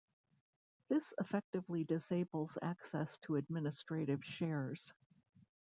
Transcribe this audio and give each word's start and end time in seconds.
This 0.89 1.13
effectively 1.19 1.83
disables 1.83 2.57
access 2.63 3.19
to 3.19 3.35
administrative 3.35 4.25
shares. 4.25 4.93